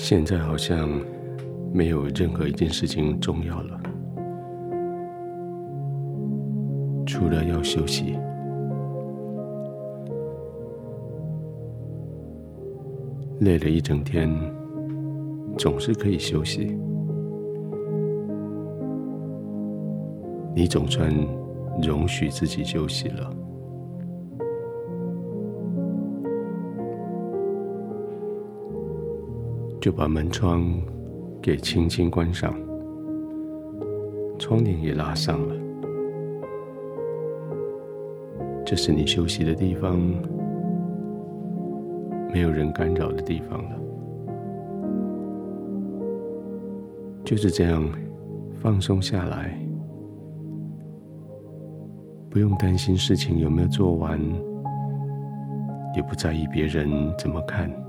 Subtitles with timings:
[0.00, 0.88] 现在好像
[1.72, 3.80] 没有任何一件事情重要了，
[7.04, 8.16] 除了要休息。
[13.40, 14.30] 累了一整天，
[15.58, 16.78] 总是可以休息。
[20.54, 21.12] 你总算
[21.82, 23.30] 容许自己休息了。
[29.88, 30.70] 就把门窗
[31.40, 32.54] 给轻轻关上，
[34.38, 35.54] 窗帘也拉上了。
[38.66, 39.98] 这是你休息的地方，
[42.30, 43.70] 没有人干扰的地方了。
[47.24, 47.82] 就是这样
[48.56, 49.58] 放松下来，
[52.28, 54.20] 不用担心事情有没有做完，
[55.96, 57.87] 也不在意别人怎么看。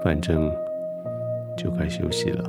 [0.00, 0.50] 反正
[1.56, 2.48] 就该休息了，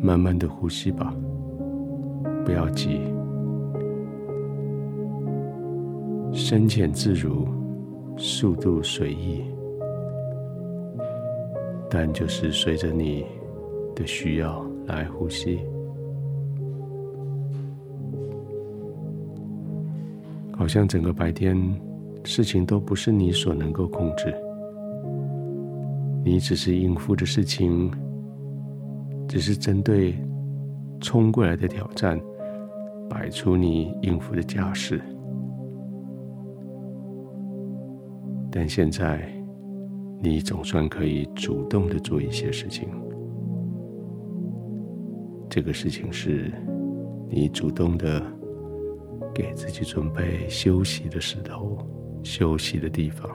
[0.00, 1.14] 慢慢的呼吸吧，
[2.44, 3.00] 不要急，
[6.32, 7.46] 深浅自如，
[8.16, 9.44] 速度随意，
[11.88, 13.24] 但就是随着你
[13.94, 15.60] 的需要来呼吸，
[20.50, 21.56] 好像整个白天。
[22.24, 24.34] 事情都不是你所能够控制，
[26.24, 27.90] 你只是应付的事情，
[29.28, 30.14] 只是针对
[31.00, 32.20] 冲过来的挑战，
[33.10, 35.00] 摆出你应付的架势。
[38.50, 39.26] 但现在，
[40.22, 42.88] 你总算可以主动的做一些事情。
[45.48, 46.52] 这个事情是，
[47.28, 48.22] 你主动的
[49.34, 51.78] 给自己准备休息的石头。
[52.22, 53.30] 休息的地方，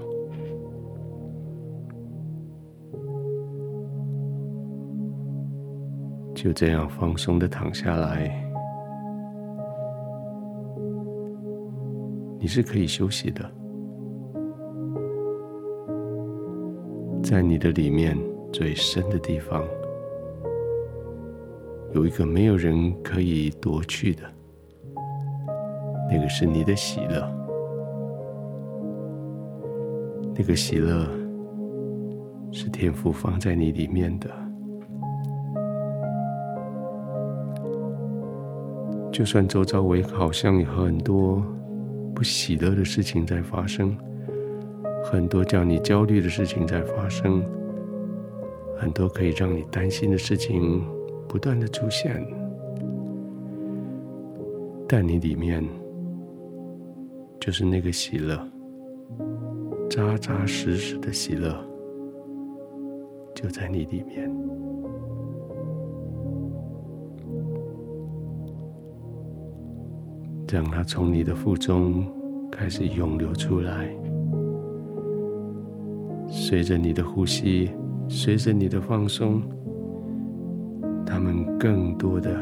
[6.34, 8.44] 就这样放松的躺下来。
[12.40, 13.52] 你是可以休息的，
[17.22, 18.18] 在你的里面
[18.54, 19.64] 最深的地方，
[21.94, 24.24] 有一个没有人可以夺去的，
[26.10, 27.47] 那个是你的喜乐。
[30.40, 31.08] 那个喜乐
[32.52, 34.30] 是天父放在你里面的，
[39.12, 41.44] 就算周遭围好像有很多
[42.14, 43.98] 不喜乐的事情在发生，
[45.04, 47.44] 很多叫你焦虑的事情在发生，
[48.78, 50.84] 很多可以让你担心的事情
[51.28, 52.24] 不断的出现，
[54.88, 55.68] 但你里面
[57.40, 58.40] 就是那个喜乐。
[59.98, 61.52] 扎扎实实的喜乐
[63.34, 64.32] 就在你里面，
[70.48, 72.06] 让它从你的腹中
[72.52, 73.90] 开始涌流出来，
[76.28, 77.72] 随着你的呼吸，
[78.08, 79.42] 随着你的放松，
[81.08, 82.40] 它们更多的、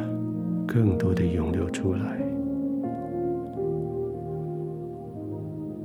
[0.67, 2.34] 更多的涌流出来。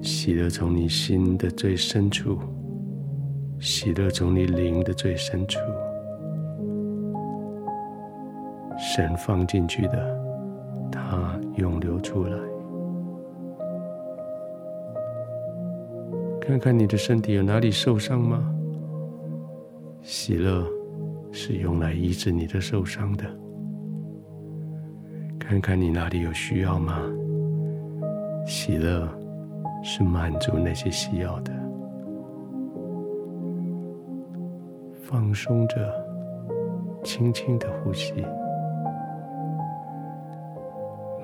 [0.02, 2.38] 喜乐从你心的最深处，
[3.58, 5.58] 喜乐从你灵的最深处，
[8.78, 10.20] 神放进去的，
[10.90, 12.38] 它涌流出来。
[16.40, 18.54] 看看你的身体有哪里受伤吗？
[20.02, 20.66] 喜乐
[21.30, 23.24] 是用来医治你的受伤的。
[25.38, 27.02] 看看你哪里有需要吗？
[28.46, 29.19] 喜乐。
[29.82, 31.52] 是满足那些需要的，
[35.02, 35.76] 放松着，
[37.02, 38.14] 轻轻的呼吸，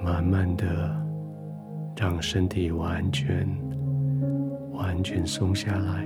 [0.03, 0.91] 慢慢的
[1.97, 3.47] 让身体完全、
[4.73, 6.05] 完全松下来，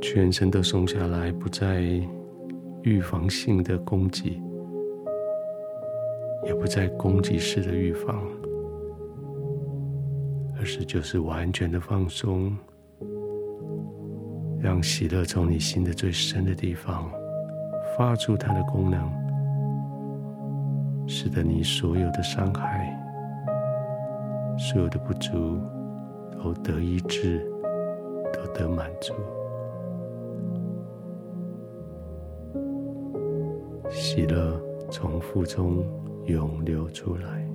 [0.00, 1.82] 全身都松下来，不再
[2.82, 4.40] 预防性的攻击。
[6.46, 8.22] 也不再攻击式的预防，
[10.56, 12.56] 而是就是完全的放松，
[14.60, 17.10] 让喜乐从你心的最深的地方
[17.98, 19.10] 发出它的功能，
[21.08, 22.96] 使得你所有的伤害、
[24.56, 25.58] 所有的不足
[26.30, 27.44] 都得医治，
[28.32, 29.12] 都得满足。
[33.90, 34.60] 喜乐
[34.92, 35.84] 从腹中。
[36.26, 37.46] 涌流出来，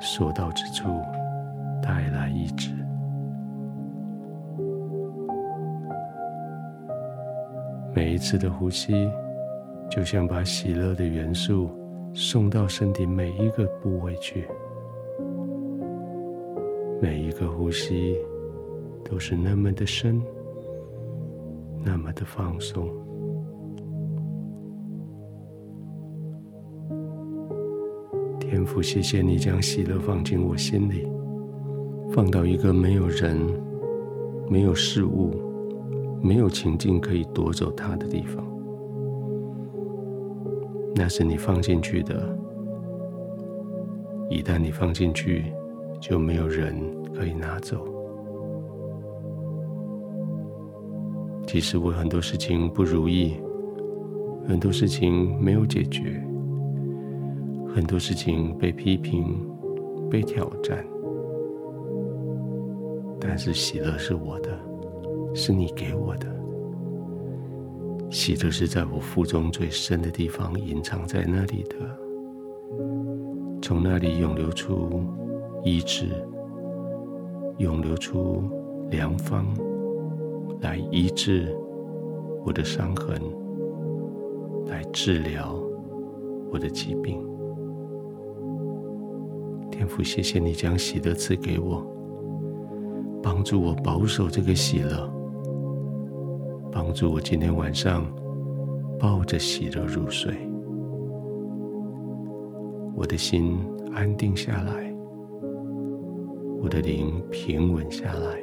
[0.00, 0.88] 所到之处
[1.82, 2.72] 带来一治。
[7.94, 9.08] 每一次的呼吸，
[9.88, 11.70] 就像把喜乐的元素
[12.12, 14.48] 送到身体每一个部位去。
[17.00, 18.16] 每一个呼吸
[19.04, 20.20] 都是那么的深，
[21.84, 22.88] 那么的放松。
[28.50, 31.06] 天父，谢谢你将喜乐放进我心里，
[32.10, 33.36] 放到一个没有人、
[34.48, 35.34] 没有事物、
[36.22, 38.42] 没有情境可以夺走它的地方。
[40.94, 42.34] 那是你放进去的，
[44.30, 45.52] 一旦你放进去，
[46.00, 46.74] 就没有人
[47.14, 47.86] 可以拿走。
[51.46, 53.34] 即使我很多事情不如意，
[54.46, 56.26] 很多事情没有解决，
[57.74, 59.38] 很多事情被批评、
[60.10, 60.84] 被挑战，
[63.20, 64.50] 但是喜乐是我的，
[65.34, 66.26] 是你给我的。
[68.10, 71.76] 喜乐是在我腹中最深的地方隐藏在那里的，
[73.60, 75.02] 从那里涌流出。
[75.64, 76.06] 医治，
[77.58, 78.44] 涌流出
[78.90, 79.44] 良方，
[80.60, 81.52] 来医治
[82.46, 83.20] 我的伤痕，
[84.66, 85.60] 来治疗
[86.52, 87.27] 我的疾病。
[89.78, 91.86] 天父，谢谢你将喜乐赐给我，
[93.22, 95.08] 帮助我保守这个喜乐，
[96.72, 98.04] 帮助我今天晚上
[98.98, 100.34] 抱着喜乐入睡，
[102.96, 103.56] 我的心
[103.94, 104.92] 安定下来。
[106.60, 108.42] 我的灵平稳下来，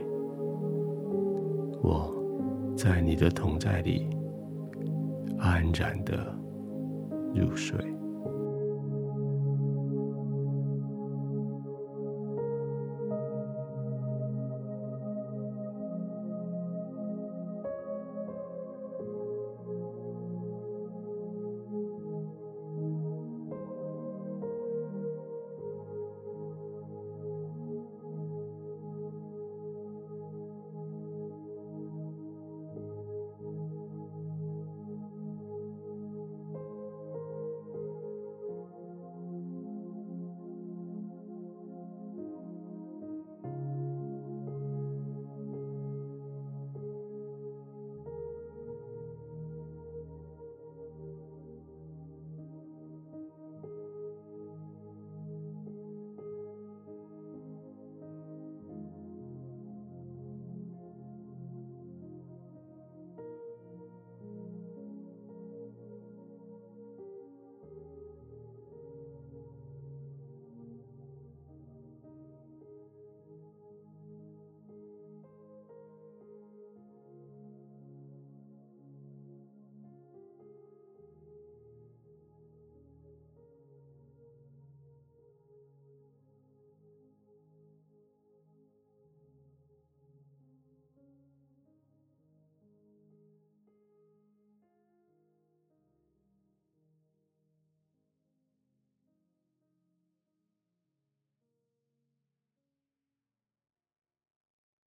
[1.83, 2.15] 我
[2.77, 4.07] 在你的同在里
[5.37, 6.33] 安然的
[7.33, 7.77] 入睡。